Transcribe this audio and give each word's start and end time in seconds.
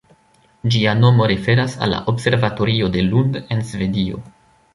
Ĝia 0.75 0.93
nomo 1.01 1.27
referas 1.31 1.75
al 1.87 1.93
la 1.97 1.99
Observatorio 2.15 2.89
de 2.97 3.05
Lund 3.11 3.39
en 3.43 3.63
Svedio. 3.71 4.25